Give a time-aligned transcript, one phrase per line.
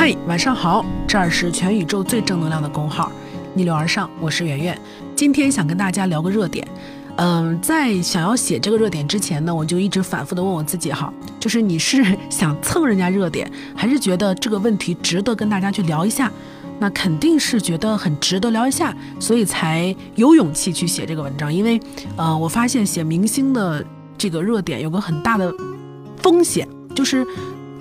[0.00, 3.10] 嗨，晚上好，这儿是全宇宙最正能量的公号，
[3.52, 4.80] 逆流而上，我是圆圆。
[5.16, 6.64] 今天想跟大家聊个热点，
[7.16, 16.30] 嗯，在想要写这个热点之前呢，我就一直反复的问我自己哈，就是你是想蹭人家热点，还是觉得这个问题值得跟大家去聊一下？
[16.78, 21.52] 那肯定是觉得很值得聊一下，所以才有勇气去写这个文章。
[21.52, 21.80] 因为，
[22.14, 23.84] 呃，我发现写明星的
[24.16, 25.52] 这个热点有个很大的
[26.18, 27.26] 风险，就是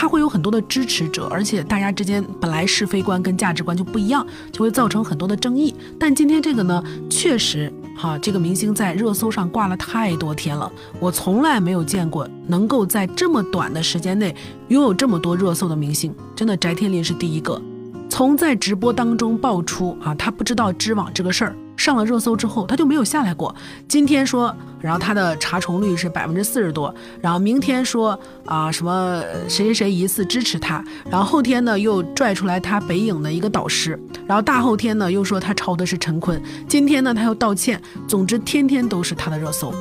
[0.00, 5.74] 他会有很多的支持者，而且大家之间本来是非观跟价值观就不一样，就会造成很多的争议。
[5.98, 14.34] 但今天这个呢，确实哈，这个明星在热搜上挂了太多天了，我从来没有见过能够在这么短的时间内
[14.68, 17.60] 拥有这么多热搜的明星，真的翟天临是第一个。
[18.08, 23.54] 从在直播当中爆出啊，他不知道知网这个事儿，上了热搜之后，他就没有下来过。
[23.86, 39.72] 今天说，然后他的查重率是百分之四十多，然后明天说啊什么谁谁谁疑似支持他，然后后天呢又拽出来他北影的一个导师，然后大后天呢又说他抄的是陈坤，今天呢他又道歉，总之天天都是他的热搜。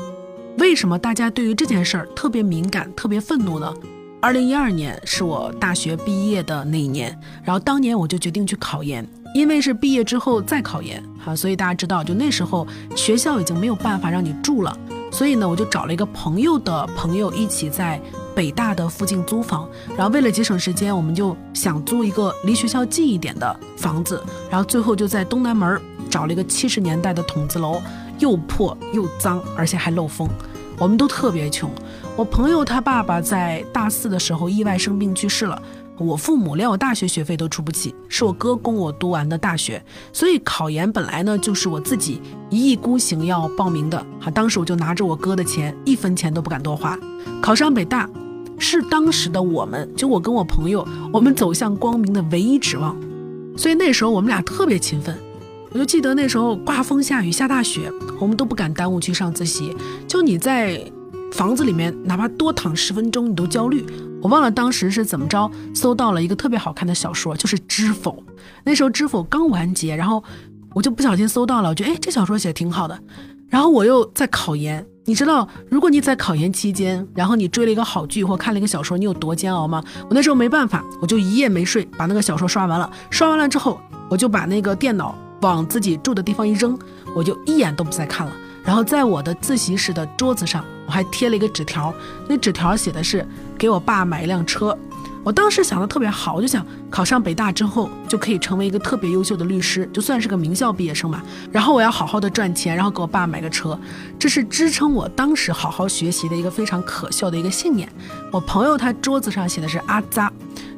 [0.57, 3.73] 为什么大家对于这件事儿特别敏感、特别愤怒呢？
[4.21, 14.77] 二零一二年是我大学毕业的那一年，然后当年我就决定去考研，因为是毕业之后再考研，哈，所以大家知道，就那时候学校已经没有办法让你住了，
[15.11, 18.01] 所以呢，我就找了一个朋友的朋友一起在
[18.35, 27.81] 北大的附近租房，然后为了节省时间，我们就想租一个离学校近一点的房子，然后最后就在东南门找了一个七十年代的筒子楼，
[28.17, 30.27] 又破又脏，而且还漏风。
[30.77, 31.69] 我们都特别穷，
[32.15, 35.61] 我朋友他爸爸在大四的时候意外生病去世了，
[35.99, 39.83] 我父母连我大学学费都出不起，是我哥供我读完的大学，
[40.13, 46.97] 所以考研本来呢就是我自己一意孤行要报名的，哈，当时我就拿着我哥的钱，一分钱都不敢多花，
[47.41, 48.09] 考上北大，
[48.57, 52.95] 是当时的我们，就我跟我朋友，我们走向光明的唯一指望，
[53.57, 55.17] 所以那时候我们俩特别勤奋。
[55.71, 59.75] 我就记得那时候刮风下雨下大雪，我们都不敢耽误去上自习。
[60.07, 60.83] 就你在
[61.31, 63.85] 房子里面，哪怕多躺十分钟，你都焦虑。
[64.21, 68.11] 我忘了当时是怎么着搜到了一个特别好看的小说，就是《知否》。
[68.63, 70.23] 那时候《知否》刚完结，然后
[70.73, 72.99] 我就不小心搜到了，我觉得哎，这小说写的挺好的。
[73.47, 79.83] 然后我又在考研，你知道，如果你在考研期间，然后你追了一个好剧或看了一个小说，你有多煎熬吗？
[80.03, 82.91] 我那时候没办法，我就一夜没睡，把那个小说刷完了。
[83.09, 83.79] 刷完了之后，
[84.09, 85.15] 我就把那个电脑。
[85.41, 86.77] 往自己住的地方一扔，
[87.15, 88.33] 我就一眼都不再看了。
[88.61, 91.93] 然后在我的自习室的桌子上，我还贴了一个纸条，
[92.27, 93.23] 那纸条写的是
[93.59, 94.75] 给我爸买一辆车。
[95.23, 101.23] 我当时想的特别好，我就想考上北大之后就可以成为一个特别优秀的律师，就算是个名校毕业生吧。
[101.51, 103.79] 然后我要好好的赚钱，然后给我爸买个车，
[104.17, 107.87] 这是支撑我当时好好学习的一个非常可笑的一个信念。
[108.31, 110.33] 我朋友他桌子上写的是阿扎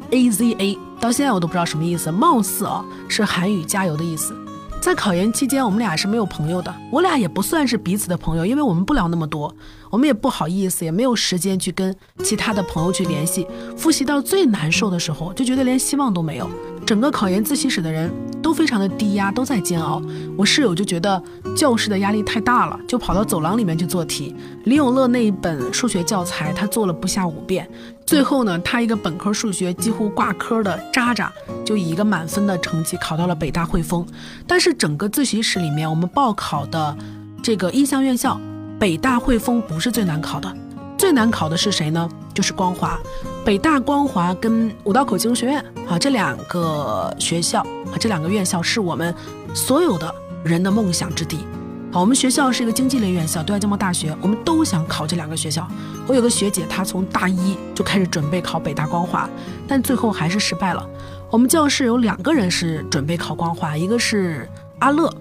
[0.10, 4.36] ，A Z A，到现在我都不知道什么意思，貌似啊是韩语加油的意思。
[4.82, 6.74] 在考研期间，我们俩是没有朋友的。
[6.92, 9.56] 我俩也不算是彼此的朋友，因为我们不聊那么多，
[9.92, 13.46] 我们也不好意思，也没有时间去跟其他的朋友去联系。
[13.78, 16.50] 复习到最难受的时候，就觉得连希望都没有。
[16.86, 18.12] 整个考研自习室的人
[18.42, 20.02] 都非常的低压，都在煎熬。
[20.38, 21.22] 我室友就觉得
[21.56, 24.36] 教室的压力太大了，就跑到走廊里面去做题。
[24.66, 27.70] 李永乐那一本数学教材，他做了不下五遍。
[28.06, 31.32] 最后呢，他一个本科数学几乎挂科的渣渣，
[31.66, 34.06] 就以一个满分的成绩考到了北大汇丰。
[34.46, 36.98] 但是整个自习室里面，我们报考的
[37.42, 38.38] 这个一向院校，
[38.78, 40.54] 北大汇丰不是最难考的，
[41.02, 42.08] 最难考的是谁呢？
[42.32, 42.96] 就是光华。
[43.44, 49.12] 北大光华跟五道口经学院啊，这两个学校啊，这两个院校是我们
[49.52, 50.14] 所有的
[50.44, 51.40] 人的梦想之地。
[51.92, 55.68] 好，我们学校是一个经济类院校，对外经贸大学，我们都想考这两个学校。
[56.06, 59.28] 我有个学姐，她从大一就开始准备考北大光华，
[59.68, 60.88] 但最后还是失败了。
[61.32, 64.48] 我们教室有两个人是准备考光华，一个是
[64.78, 65.12] 阿乐，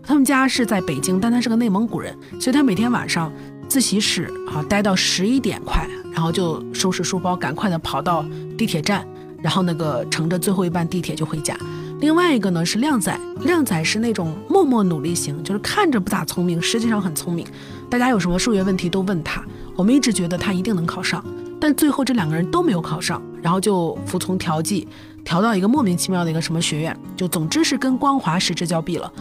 [0.00, 3.32] 他们家是在北京，但他是个内蒙古人，所以他每天晚上
[3.74, 8.24] 自习室啊待到十一点快，然后就收拾书包，赶快的跑到
[8.56, 9.04] 地铁站，
[9.42, 11.58] 然后那个乘着最后一班地铁就回家。
[11.98, 17.44] 另外一个呢是靓仔，靓仔是那种默默努力型，就是看着不咋聪明，实际上很聪明。
[17.90, 19.44] 大家有什么数学问题都问他，
[19.74, 21.24] 我们一直觉得他一定能考上，
[21.60, 24.86] 但最后这两个人都没有考上，然后就服从调剂，
[25.24, 29.12] 调到一个莫名其妙的一个什么学院，就总之是跟光华失之交臂了。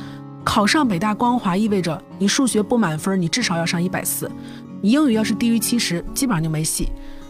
[0.44, 4.30] 考上北大光华意味着你数学不满分，你至少要上一百四，
[4.81, 6.90] 你英语要是低于七十，基本上就没戏。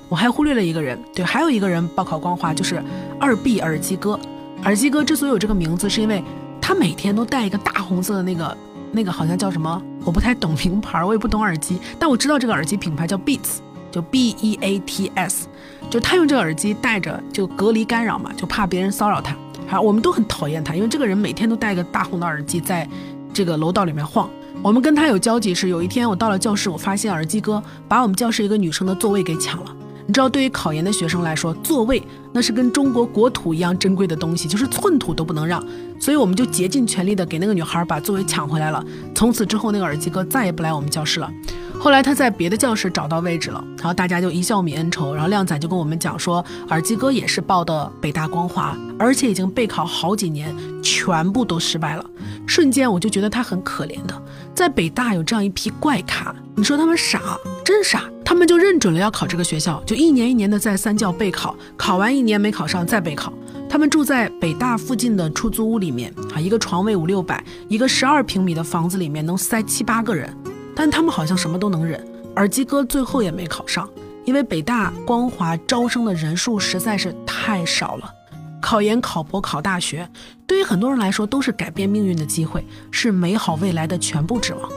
[0.10, 2.84] 我还忽略了一个人，对，还有一个人报考光华，就是
[3.20, 4.20] 二 B 耳机哥。
[4.64, 6.24] 耳机哥之所以有这个名字，是因为
[6.62, 8.58] 他每天都戴一个大红色的那个
[8.92, 13.58] 那个好像叫什么，我不太懂名牌，我也不懂耳机，但我知道这个耳机品牌叫 Beats，
[13.92, 15.48] 就 B E A T S，
[15.90, 19.36] 就他用这个耳机戴着就隔离干扰嘛，就怕别人骚扰他。
[19.74, 22.88] 啊，我们都很讨厌他，因为这个人每天都戴个大红的耳机在
[23.34, 24.30] 这个楼道里面晃。
[24.62, 29.76] 我们跟他有交集是有一天我到了教室，我发现耳机哥把我们教室一个女生的座位给抢了。
[30.06, 32.04] 你知道，对于考研的学生来说，座位
[32.34, 35.66] 那是跟中国国土一样珍贵的东西，就是寸土都不能让。
[36.00, 38.84] 所以我们就竭尽全力的给那个女孩把座位抢回来了。
[39.16, 41.32] 从此之后，那个耳机哥再也不来我们教室了。
[41.80, 45.14] 后来他在别的教室找到位置了，然后大家就一笑泯恩仇。
[45.14, 52.06] 然后靓仔就跟我们讲说，耳机哥也是报的北大光华，而且已经备考好几年，全部都失败了。
[52.48, 54.22] 瞬间我就觉得他很可怜的，
[54.56, 58.04] 在北大有这样一批怪咖，你说他们傻，真傻。
[58.26, 63.32] 他们就认准了要考这个学校，就一年一年的在三教备考，考完一年没考上再备考。
[63.70, 70.34] 他们住在北大附近的出租屋里面啊，一个床位五六百，一个十二平米的房子里面能塞七八个人，
[70.76, 72.06] 但他们好像什么都能忍。
[72.36, 73.88] 耳机哥最后也没考上，
[74.26, 78.12] 因为北大光华招生的人数实在是太少了。
[78.60, 80.10] 考研、考博、考大学，
[80.48, 84.72] 对于很多人来说都是改变命运的机会，是美好未来的全部指望。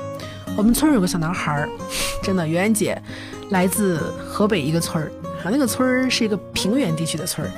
[0.56, 1.69] 我们村有个小男孩，
[2.22, 3.00] 真的，圆圆姐
[3.50, 5.12] 来自河北一个村儿
[5.44, 7.50] 啊，那个村儿是一个平原地区的村儿，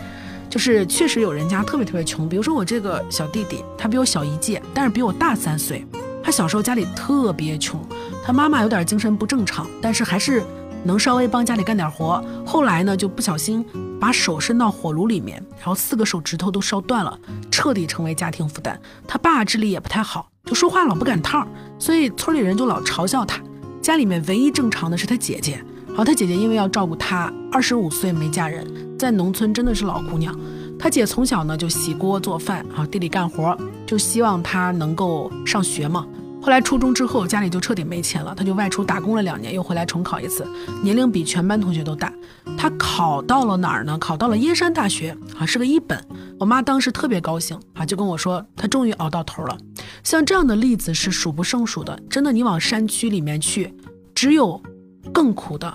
[0.51, 2.29] 就是确实有人家特别特别穷。
[2.29, 5.87] 比如说我这个小弟弟，他比我小一届，但是比我大三岁。
[6.29, 7.81] 他小时候家里特别穷，
[8.23, 10.45] 他妈妈有点精神不正常，但是还是。
[10.85, 13.65] 能稍微帮家里干点活，后来呢就不小心
[13.99, 17.19] 把手伸到火炉里面，然后四个手指头都烧断了，
[17.51, 18.79] 彻底成为家庭负担。
[19.07, 21.49] 他爸智力也不太好，就说话老不赶趟儿，
[21.81, 23.43] 所以村里人就老嘲笑他。
[23.81, 28.65] 家里面唯一正常的是他姐姐，然后他姐姐因为要照顾他，二十五岁没嫁人，
[28.99, 30.39] 在农村真的是老姑娘。
[30.79, 36.07] 他姐从小呢就洗锅做饭啊，地里干活，就希望他能够上学嘛。
[36.43, 40.47] 后来初中之后，家里就彻底没钱了，他就外出打工了两年，又回来重考一次，
[40.83, 42.13] 年龄比全班同学都大。
[42.57, 43.97] 他考到了哪儿呢？
[43.99, 45.99] 考到了燕山大学啊，是个一本。
[46.39, 49.57] 我妈当时特别高兴啊，就跟我说，他终于熬到头了。
[50.05, 53.75] 像这样的例子是数不胜数的，真的，你往山区里面去，
[54.15, 54.63] 只有
[55.13, 55.73] 更苦的，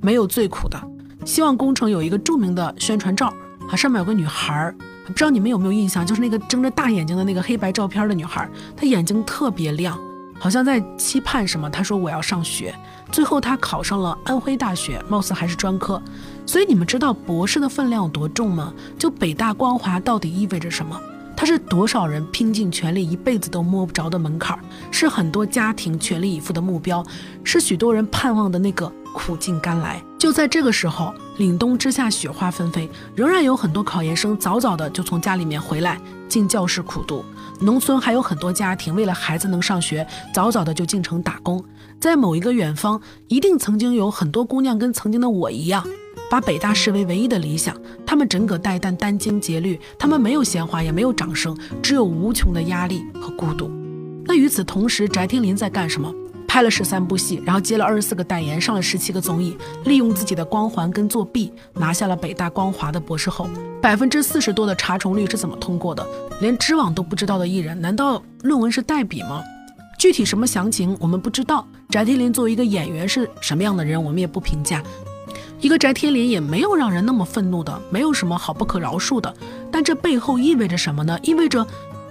[0.00, 0.80] 没有最苦的。
[1.24, 3.32] 希望工程有一个著名的宣传照
[3.68, 4.74] 啊，上面有个女孩儿。
[5.06, 9.98] 不知道你们有没有印象，就是那个睁着大眼睛的那个黑白照片的女孩，她眼睛特别亮，
[10.38, 11.70] 好像在期盼什么。
[11.70, 12.74] 她说我要上学，
[13.10, 16.00] 最后她考上了安徽大学，貌似还是专科。
[16.44, 18.72] 所以你们知道博士的分量有多重吗？
[18.98, 21.00] 就北大光华到底意味着什么？
[21.36, 24.58] 它是多少人拼尽全力一辈子都摸不着的门槛，
[24.90, 27.04] 是很多家庭全力以赴的目标，
[27.44, 30.02] 是许多人盼望的那个苦尽甘来。
[30.18, 31.14] 就在这个时候。
[31.38, 36.00] 凛冬之下，雪花纷飞，仍然有很多考研生早早的就从家里面回来
[36.30, 37.22] 进教室苦读。
[37.60, 41.62] 农村还有很多家庭为了孩子能上学，早早的就进城打工。
[42.00, 42.98] 在某一个远方，
[43.28, 45.86] 一定曾经有很多姑娘跟曾经的我一样，
[46.30, 47.76] 把北大视为唯一的理想。
[48.06, 53.70] 他们枕戈待旦，殚精竭虑，他们没有鲜花，也没有掌声，只有无穷的压力和孤独。
[54.24, 56.12] 那与此同时，翟天临在干什么？
[56.48, 63.48] 拍了十三部戏，然后接了二十四个代言，上了十七个综艺，利用自己的光环跟作弊拿下了北大光华的博士后。
[63.82, 66.06] 百分之四十多的查重率是怎么通过的？
[66.40, 69.42] 连知网都不知道的艺人，难道论文是代笔吗？
[69.98, 71.66] 具体什么详情我们不知道。
[71.90, 74.82] 翟天临作为一个演员是什么样的人，我们也不评价。
[75.60, 79.34] 一个翟天临也没有让人那么愤怒的，没有什么好不可饶恕的。
[79.70, 81.18] 但这背后意味着什么呢？
[81.22, 81.66] 意味着。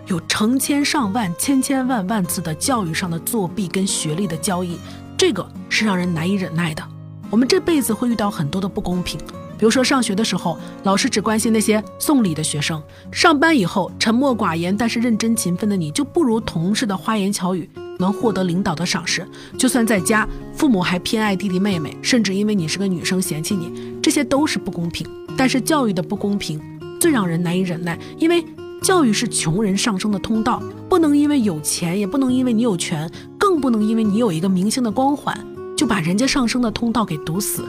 [0.07, 4.77] 有成千上万、千千万万次的教育上的作弊跟学历的交易，
[5.17, 6.83] 这个是让人难以忍耐的。
[7.31, 9.19] 我们这辈子会遇到很多的不公平，
[9.57, 12.79] 比如说上学的时候，老师只关心那些送礼的学生；
[13.11, 17.67] 上班以后，沉默寡言但是认真勤奋的你就不如同事的花言巧语
[17.99, 19.27] 能获得领导的赏识。
[19.57, 23.71] 就算在家，父母还偏爱弟弟妹妹，甚至因为你是个女生嫌弃你，
[24.01, 25.05] 这些都是不公平。
[25.37, 26.61] 但是教育的不公平
[26.99, 28.43] 最让人难以忍耐，因为。
[28.81, 35.35] 教育是穷人上升的通道，不能因为有钱，也不能因为你有权，更不能因为你有一个明星的光环，
[35.75, 37.65] 就把人家上升的通道给堵死。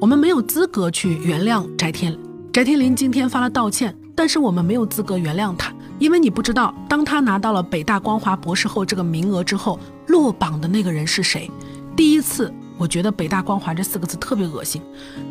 [0.00, 2.18] 我们没有资格去原谅翟天
[2.52, 9.78] 翟天临今天发了道歉，但是我们没有资格原谅他，因为你不知道，当他拿到了北大光华博士后这个名额之后，
[10.08, 11.48] 落榜的那个人是谁？
[11.94, 12.52] 第一次。
[12.80, 14.80] 我觉得“北大光华”这四个字特别恶心。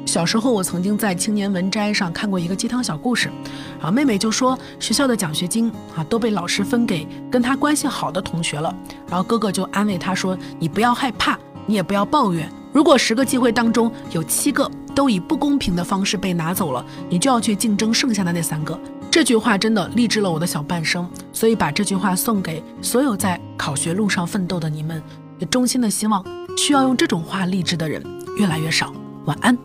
[0.06, 3.28] 小时候，我曾经在《青年文摘》上看过一个鸡汤小故事，
[3.82, 8.72] 啊，妹妹就说学校的奖学金啊都被老师分给跟她关系好的同学了，
[9.08, 12.48] 然后哥哥就安慰她说：“你不要害怕，你也不要抱怨。
[12.72, 18.80] 如果十个机会当中有七个都以不公平的方式被拿走了，你就要去竞争剩下的那三个。”
[19.20, 25.04] 这句话真的励志了我的小半生，所以把这句话送给所有在考学路上奋斗的你们，
[25.40, 26.24] 也衷心的希望。
[26.58, 28.02] 需要用这种话励志的人
[28.38, 28.94] 越来越少。
[29.26, 29.58] 晚安。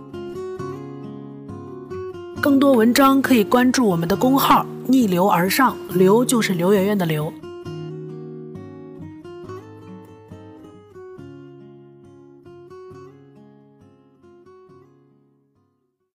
[2.43, 7.33] 更多文章可以关注我们的公号“逆流而上”，刘就是刘媛媛的刘。